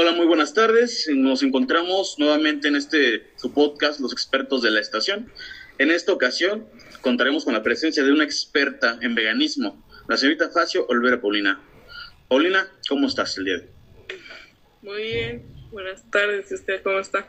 [0.00, 1.08] Hola, muy buenas tardes.
[1.12, 5.32] Nos encontramos nuevamente en este su podcast, Los expertos de la estación.
[5.78, 6.66] En esta ocasión
[7.00, 11.62] contaremos con la presencia de una experta en veganismo, la señorita Facio Olvera Paulina.
[12.28, 13.68] Paulina, ¿cómo estás el día de hoy?
[14.80, 16.50] Muy bien, buenas tardes.
[16.50, 17.28] ¿Y usted cómo está?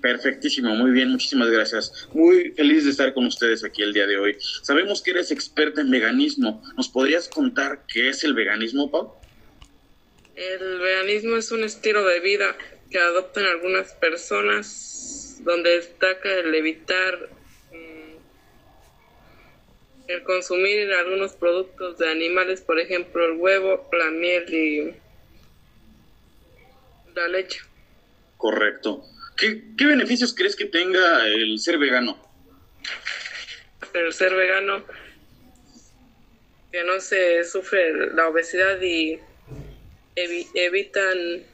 [0.00, 2.08] Perfectísimo, muy bien, muchísimas gracias.
[2.14, 4.36] Muy feliz de estar con ustedes aquí el día de hoy.
[4.62, 6.62] Sabemos que eres experta en veganismo.
[6.76, 9.14] ¿Nos podrías contar qué es el veganismo, Pau?
[10.34, 12.56] El veganismo es un estilo de vida
[12.90, 17.37] que adoptan algunas personas donde destaca el evitar
[20.08, 24.94] el consumir algunos productos de animales, por ejemplo el huevo, la miel y
[27.14, 27.60] la leche.
[28.36, 29.02] Correcto.
[29.36, 32.18] ¿Qué, qué beneficios crees que tenga el ser vegano?
[33.92, 34.84] El ser vegano
[36.72, 39.18] que no se sufre la obesidad y
[40.16, 41.44] evi- evitan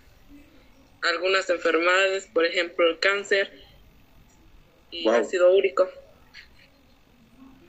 [1.02, 3.52] algunas enfermedades, por ejemplo el cáncer
[4.91, 5.14] y Wow.
[5.16, 5.89] ácido úrico.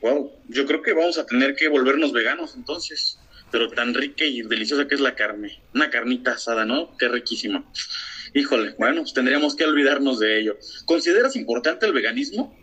[0.06, 3.18] Wow, yo creo que vamos a tener que volvernos veganos entonces.
[3.52, 5.64] Pero tan rica y deliciosa que es la carne.
[5.74, 6.96] Una carnita asada, ¿no?
[7.00, 7.66] Qué riquísima.
[8.36, 10.60] Híjole, bueno, pues tendríamos que olvidarnos de ello.
[10.86, 12.56] ¿Consideras importante el veganismo?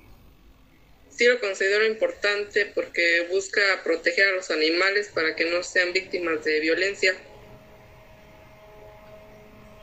[1.10, 6.44] Sí lo considero importante porque busca proteger a los animales para que no sean víctimas
[6.44, 7.12] de violencia.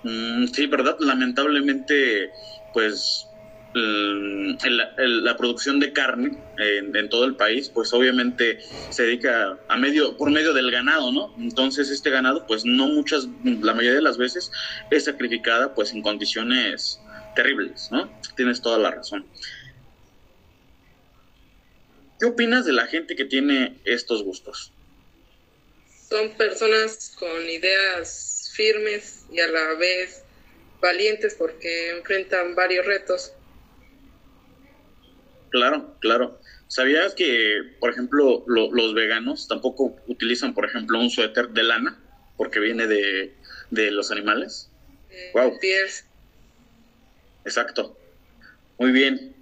[0.04, 0.96] Mm, sí, ¿verdad?
[1.02, 2.30] Lamentablemente,
[2.72, 3.29] pues
[3.74, 9.78] mm, la producción de carne en, en todo el país, pues obviamente se dedica a
[9.78, 11.34] medio, por medio del ganado, ¿no?
[11.38, 14.52] Entonces este ganado, pues no muchas, la mayoría de las veces
[14.92, 17.00] es sacrificada pues en condiciones
[17.36, 18.12] terribles, ¿no?
[18.36, 19.26] Tienes toda la razón.
[22.20, 24.74] ¿Qué opinas de la gente que tiene estos gustos?
[26.10, 30.24] Son personas con ideas firmes y a la vez
[30.82, 33.34] valientes porque enfrentan varios retos.
[35.52, 36.40] Claro, claro.
[36.68, 42.00] ¿Sabías que, por ejemplo, lo- los veganos tampoco utilizan, por ejemplo, un suéter de lana
[42.38, 43.36] porque viene de,
[43.72, 44.72] de los animales?
[45.10, 45.58] Eh, Wow.
[45.60, 46.06] pies-
[47.46, 47.98] Exacto.
[48.78, 49.36] Muy bien.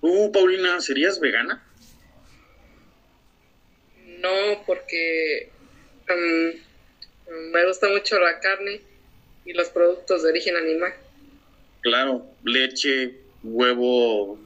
[0.00, 1.62] ¿Tú, Paulina, serías vegana?
[4.20, 5.52] No, porque
[6.08, 8.80] mm, me gusta mucho la carne
[9.44, 10.92] y los productos de origen animal.
[11.82, 14.38] Claro, leche, huevo,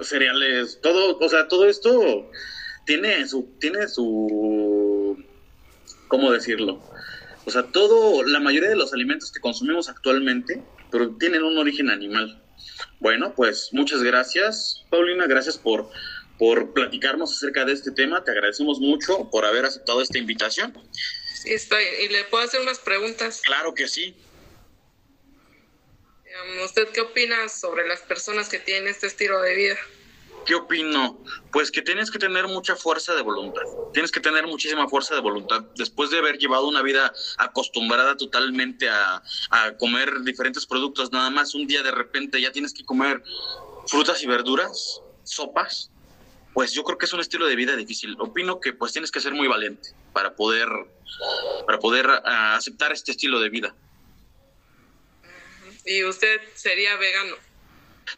[0.00, 2.30] cereales, todo, o sea, todo esto
[2.84, 5.22] tiene su, tiene su,
[6.08, 6.82] ¿cómo decirlo?
[7.44, 11.90] O sea, todo, la mayoría de los alimentos que consumimos actualmente, pero tienen un origen
[11.90, 12.42] animal.
[13.00, 15.90] Bueno, pues muchas gracias, Paulina, gracias por,
[16.38, 18.22] por platicarnos acerca de este tema.
[18.22, 20.72] Te agradecemos mucho por haber aceptado esta invitación.
[21.42, 21.82] Sí, estoy.
[22.04, 23.40] ¿Y le puedo hacer unas preguntas?
[23.44, 24.14] Claro que sí.
[26.64, 29.76] ¿Usted qué opina sobre las personas que tienen este estilo de vida?
[30.46, 31.22] ¿Qué opino?
[31.52, 33.62] Pues que tienes que tener mucha fuerza de voluntad.
[33.92, 35.62] Tienes que tener muchísima fuerza de voluntad.
[35.76, 41.54] Después de haber llevado una vida acostumbrada totalmente a, a comer diferentes productos, nada más
[41.54, 43.22] un día de repente ya tienes que comer
[43.86, 45.90] frutas y verduras, sopas.
[46.54, 48.16] Pues yo creo que es un estilo de vida difícil.
[48.18, 50.68] Opino que pues tienes que ser muy valiente para poder,
[51.66, 53.74] para poder ah, aceptar este estilo de vida.
[55.84, 57.36] ¿Y usted sería vegano?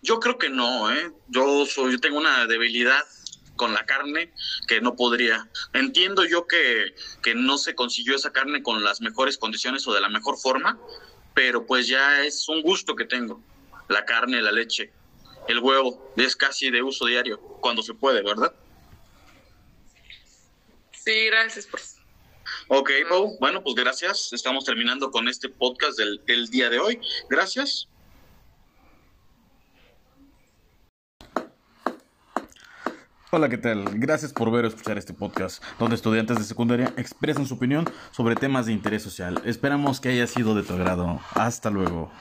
[0.03, 1.13] Yo creo que no, ¿eh?
[1.29, 3.03] Yo, soy, yo tengo una debilidad
[3.57, 4.33] con la carne
[4.67, 5.49] que no podría.
[5.73, 10.01] Entiendo yo que, que no se consiguió esa carne con las mejores condiciones o de
[10.01, 10.79] la mejor forma,
[11.35, 13.43] pero pues ya es un gusto que tengo.
[13.89, 14.93] La carne, la leche,
[15.49, 18.55] el huevo, es casi de uso diario, cuando se puede, ¿verdad?
[20.93, 21.81] Sí, gracias por...
[22.69, 24.33] Ok, Pau, bueno, pues gracias.
[24.33, 27.01] Estamos terminando con este podcast del, del día de hoy.
[27.29, 27.89] Gracias.
[33.31, 33.85] Hola, ¿qué tal?
[33.99, 38.37] Gracias por ver o escuchar este podcast, donde estudiantes de secundaria expresan su opinión sobre
[38.37, 39.43] temas de interés social.
[39.45, 41.21] Esperamos que haya sido de tu agrado.
[41.35, 42.13] Hasta luego.